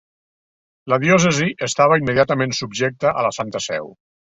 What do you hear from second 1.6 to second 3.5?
estava immediatament subjecta a la